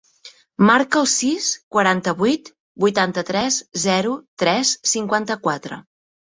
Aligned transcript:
Marca 0.67 1.01
el 1.01 1.09
sis, 1.11 1.49
quaranta-vuit, 1.75 2.49
vuitanta-tres, 2.85 3.61
zero, 3.85 4.15
tres, 4.45 4.73
cinquanta-quatre. 4.95 5.81